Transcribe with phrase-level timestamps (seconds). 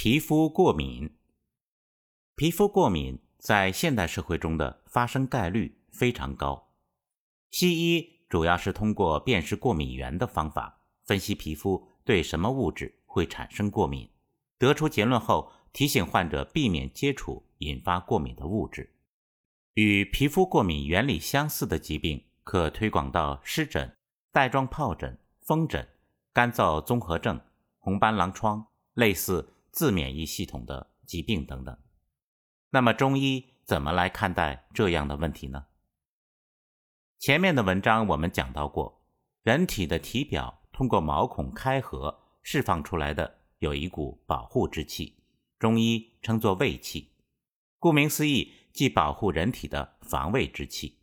[0.00, 1.10] 皮肤过敏，
[2.36, 6.68] 皮肤过敏在现代社会中的发生概率非常高。
[7.50, 14.08] 西医主要是通过辨识过敏源的方法，分析皮肤对什么物质会产生过敏，
[14.56, 18.94] 得出结论后，提醒患者避免接触引发过敏的物质。
[19.74, 23.92] 与皮肤过敏原理相似的疾病，可推广到湿疹、
[24.30, 25.88] 带状疱疹、风疹、
[26.32, 27.40] 干燥综合症、
[27.80, 29.54] 红斑狼疮，类似。
[29.78, 31.78] 自免疫系统的疾病等等，
[32.70, 35.66] 那么中医怎么来看待这样的问题呢？
[37.20, 39.04] 前面的文章我们讲到过，
[39.44, 45.22] 人体的体表通过毛孔开合释放出来的有一股保护之气，
[45.60, 47.12] 中医称作卫气。
[47.78, 50.98] 顾名思义，即保护人体的防卫之气。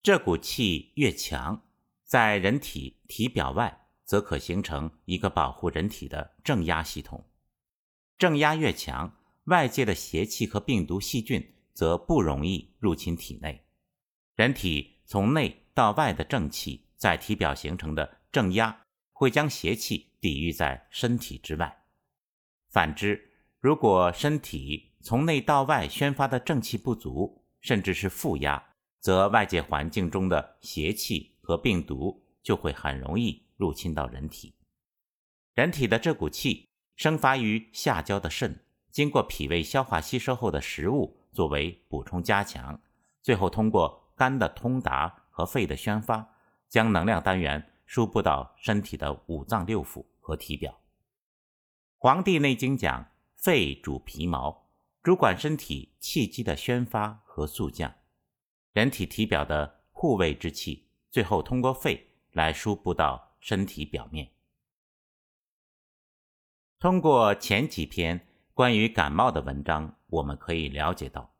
[0.00, 1.60] 这股气越强，
[2.04, 7.26] 在人体体表外，则可形成一个保护人体的正压系统。
[8.18, 13.64] 正压越强，外界的邪气和病毒、细菌则不容易入侵体内。
[14.36, 21.84] 人体从内到外的正气在体表形成的正压，会将邪气抵御在身体之外。
[22.68, 28.62] 反之，如果身体从内到外宣发的正气不足，甚至是负压，
[29.00, 34.54] 则外界环境中的邪气和病毒就会很容易入侵到人体。
[35.54, 36.68] 人体的这股气。
[36.96, 42.80] 生发于下焦的肾，经过脾胃消化吸收后的食物作为补充加强，
[43.20, 46.34] 最后通过肝的通达和肺的宣发，
[46.68, 50.72] 将能量单元输布到身体的五脏六腑和体表。
[51.96, 53.06] 《黄帝内经》讲，
[53.36, 54.68] 肺主皮毛，
[55.02, 57.94] 主管身体气机的宣发和速降。
[58.72, 64.30] 人体体表的护卫之气，最后通过肺来输布到身体表面。
[66.82, 71.32] 通过前几篇关于感冒的文章，我们可以了解到，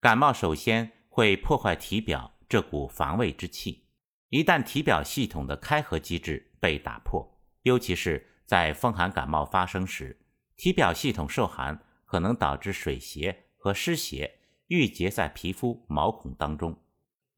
[0.00, 3.88] 感冒首先会破坏体表这股防卫之气。
[4.28, 7.28] 一旦体表系统的开合机制被打破，
[7.62, 10.16] 尤其是在风寒感冒发生时，
[10.56, 16.78] 体表系统受寒，可能导致水邪和湿邪郁结在皮肤毛孔当中。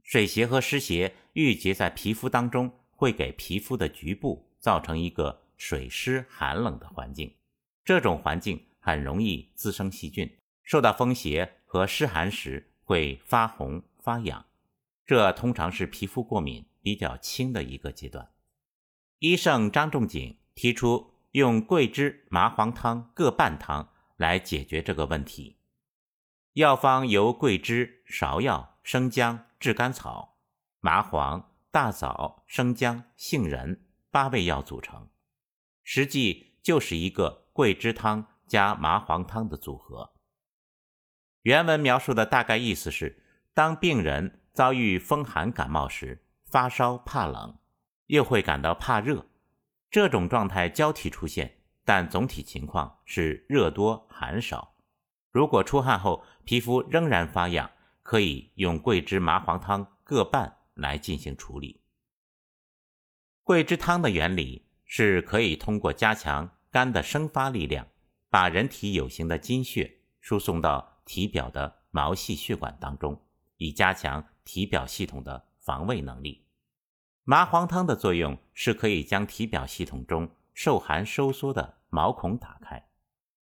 [0.03, 7.33] 水邪和湿邪郁结在皮肤当中，会给皮肤的局部造成一个水湿寒冷的环境。
[7.87, 14.45] 这种环境很容易滋生细菌，受到风邪和湿寒时会发红发痒，
[15.07, 18.33] 这通常是皮肤过敏比较轻的一个阶段。
[19.21, 25.59] 医圣张仲景提出用桂枝、麻黄汤各半汤来解决这个问题。
[26.55, 30.41] 药方由桂枝、芍药、生姜、炙甘草、
[30.81, 35.09] 麻黄、大枣、生姜、杏仁八味药组成，
[35.85, 37.46] 实际就是一个。
[37.57, 40.13] 桂枝汤加麻黄汤的组合。
[41.41, 43.25] 原文描述的大概意思是：
[43.55, 47.59] 当病人遭遇风寒感冒时，发烧怕冷，
[48.09, 49.25] 又会感到怕热，
[49.91, 54.75] 这种状态交替出现，但总体情况是热多寒少。
[55.31, 57.71] 如果出汗后皮肤仍然发痒，
[58.03, 61.81] 可以用桂枝、麻黄汤各半来进行处理。
[63.43, 66.51] 桂枝汤的原理是可以通过加强。
[66.77, 67.87] 肝的生发力量，
[68.29, 73.19] 把人体有形的精血输送到体表的毛细血管当中，
[73.57, 76.45] 以加强体表系统的防卫能力。
[77.25, 82.87] 麻黄汤的作用是可以将体表系统中受寒收缩的毛孔打开。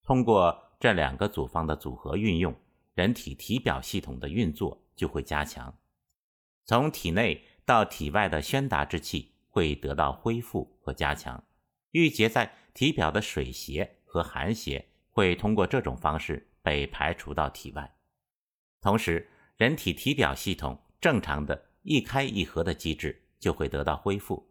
[0.02, 2.54] 通过这两个组方的组合运用，
[2.92, 5.74] 人体体表系统的运作就会加强，
[6.66, 11.42] 从体内到体外的宣达之气会得到恢复和加强，
[11.94, 12.54] 郁结在。
[12.74, 17.94] 体表的水邪和寒邪会通过这种方式被排除到体外，
[18.80, 24.44] 同时，人体体表系统正常的一开一合的机制就会得到恢复，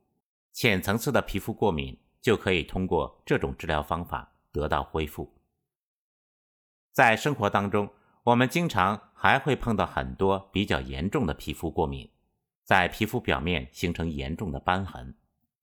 [0.53, 5.29] 浅层次的皮肤过敏就可以通过这种治疗方法得到恢复。
[6.94, 7.91] 在生活当中，
[8.23, 12.09] 我们经常还会碰到很多比较严重的皮肤过敏，
[12.63, 15.13] 在皮肤表面形成严重的斑痕。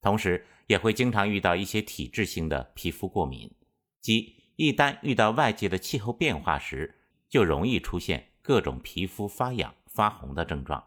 [0.02, 3.55] 同时，也会经常遇到一些体质性的皮肤过敏，
[4.00, 10.82] 即一旦遇到外界的气候变化时，就容易出现各种皮肤发痒、发红的症状。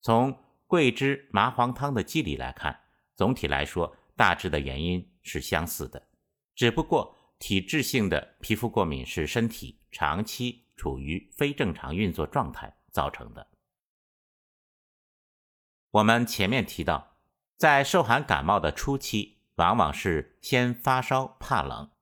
[0.00, 0.38] 从
[0.68, 2.82] 桂枝麻黄汤的机理来看，
[3.16, 6.06] 总体来说，大致的原因是相似的，
[6.54, 13.48] 只不过体质性的皮肤过敏是身体长期处于非正常运作状态造成的。
[15.90, 17.11] 我们前面提到。
[17.62, 21.92] 在受寒感冒的初期，往往是先发烧怕冷。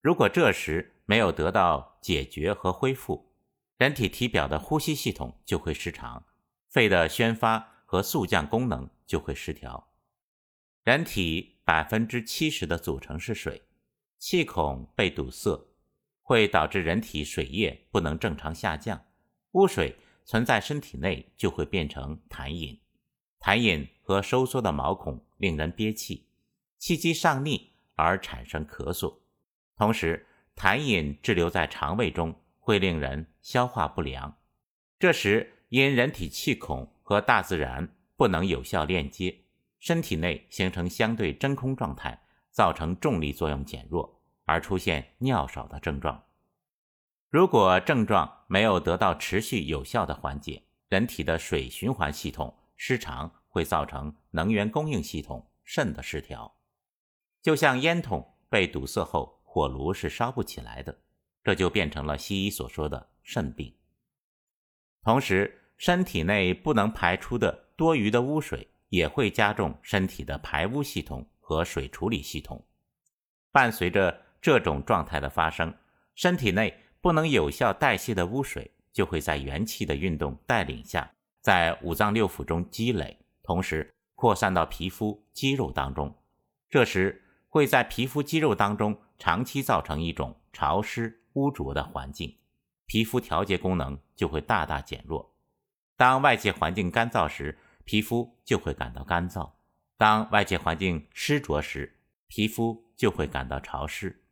[0.00, 3.30] 如果这时没有得到解决和恢复，
[3.76, 6.24] 人体体表的呼吸系统就会失常，
[6.70, 9.86] 肺的宣发和速降功能就会失调。
[10.82, 13.64] 人体百分之七十的组成是水，
[14.18, 15.68] 气孔被堵塞，
[16.22, 19.04] 会导致人体水液不能正常下降，
[19.50, 22.80] 污水存在身体内就会变成痰饮，
[23.38, 26.28] 痰饮和收缩的毛孔令人憋气，
[26.78, 29.16] 气机上逆而产生咳嗽，
[29.76, 30.24] 同时。
[30.58, 34.38] 痰饮滞留在肠胃中，会令人消化不良。
[34.98, 37.86] 这时，因人体气孔和大自然
[38.16, 39.42] 不能有效链接，
[39.80, 42.18] 身体内形成相对真空状态，
[42.50, 46.24] 造成重力作用减弱，而出现尿少的症状。
[47.28, 56.58] 如果症状没有得到持续有效的缓解，人体的水循环系统失常，会造成能源供应系统肾的失调。
[57.40, 59.34] 就像烟筒被堵塞后。
[59.56, 60.98] 火炉是烧不起来的，
[61.42, 63.74] 这就变成了西医所说的肾病。
[65.02, 72.62] 同时，身体内不能排出的多余的污水也会加重身体的排污系统和水处理系统。
[73.50, 75.72] 伴随着这种状态的发生，
[76.14, 81.10] 身体内不能有效代谢的污水就会在元气的运动带领下，
[81.40, 86.12] 在五脏六腑中积累，同时扩散到皮肤肌肉当中。
[86.68, 92.36] 这时，会在皮肤肌肉当中长期造成一种潮湿污浊的环境，
[92.86, 95.32] 皮肤调节功能就会大大减弱。
[95.96, 99.52] 当外界环境干燥时，皮肤就会感到干燥；
[99.96, 104.24] 当外界环境湿浊时，皮肤就会感到潮湿。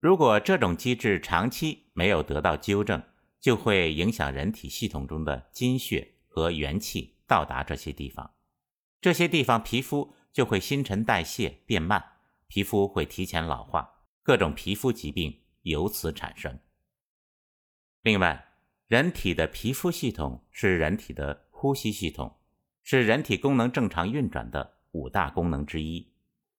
[0.00, 3.02] 如果这种机制长期没有得到纠正，
[3.38, 8.34] 就会影响人体系统中的精血和元气到达这些地方，
[9.00, 10.14] 这些地方皮肤。
[10.36, 16.58] 就会新陈代谢变慢，皮肤会提前老化，各种皮肤疾病由此产生。
[18.02, 18.52] 另外，
[18.86, 22.36] 人体的皮肤系统是人体的呼吸系统，
[22.82, 26.12] 是人体功能正常运转的五大功能之一。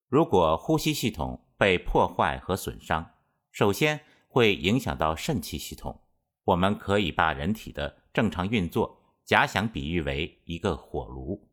[0.08, 3.12] 如果呼吸系统被破坏和损伤，
[3.52, 6.02] 首先会影响到肾气系统。
[6.46, 8.97] 我们可以把人体的正常运作
[9.28, 11.50] 假想比喻为一个火炉。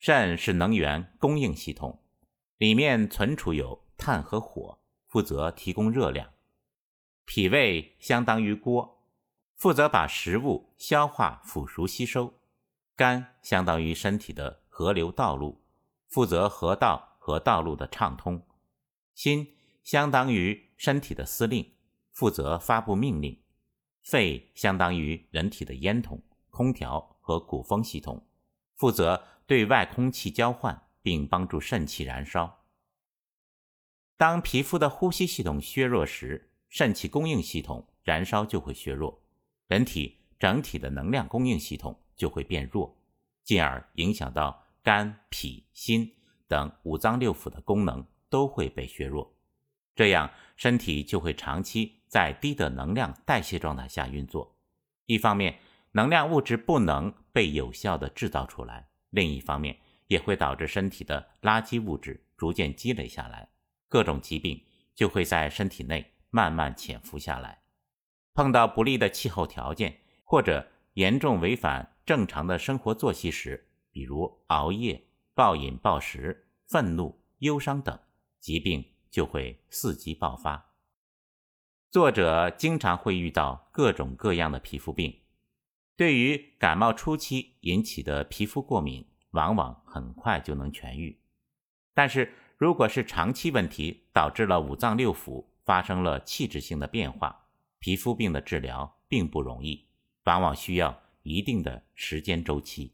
[0.00, 2.02] 肾是能源供应系统，
[2.58, 6.32] 里面存储有碳和火，负责提供热量。
[7.24, 9.00] 脾胃相当于锅，
[9.54, 12.34] 负责把食物消化、腐熟、吸收。
[12.96, 15.62] 肝相当于身体的河流道路，
[16.08, 18.44] 负责河道和道路的畅通。
[19.14, 21.74] 心相当于身体的司令，
[22.10, 23.40] 负责发布命令。
[24.02, 26.20] 肺相当于人体的烟筒、
[26.54, 28.24] 空调和鼓风系统，
[28.76, 29.24] 负责。
[29.46, 32.64] 对外空气交换，并帮助肾气燃烧。
[34.16, 39.22] 当皮肤的呼吸系统削弱时，肾气供应系统燃烧就会削弱，
[39.66, 42.96] 人体整体的能量供应系统就会变弱，
[43.42, 46.10] 进而影响到肝、脾、心
[46.48, 49.30] 等五脏六腑的功能都会被削弱。
[49.94, 54.56] 这样，身体就会长期在低的能量代谢状态下运作。
[55.04, 55.58] 一方面，
[55.96, 58.88] 能量物质不能被有效的制造出来。
[59.10, 63.48] 另一方面，也会导致身体的垃圾物质逐渐积累下来，
[63.88, 64.60] 各种疾病
[64.92, 67.62] 就会在身体内慢慢潜伏下来。
[68.34, 77.96] 碰到不利的气候条件，或者严重违反正常的生活作息时，比如熬夜、暴饮暴食、愤怒、忧伤等，
[78.40, 80.72] 疾病就会伺机爆发。
[81.88, 85.20] 作者经常会遇到各种各样的皮肤病。
[85.96, 91.20] 对于感冒初期引起的皮肤过敏，往往很快就能痊愈。
[91.92, 97.46] 但是，如果是长期问题导致了五脏六腑发生了器质性的变化，
[97.78, 99.86] 皮肤病的治疗并不容易，
[100.24, 102.92] 往往需要一定的时间周期。